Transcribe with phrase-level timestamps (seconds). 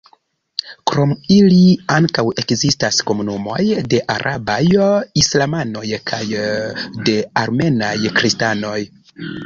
[0.91, 1.59] Krom ili
[1.95, 3.61] ankaŭ ekzistas komunumoj
[3.93, 4.59] de arabaj
[5.25, 6.25] islamanoj kaj
[7.11, 8.79] de armenaj kristanoj.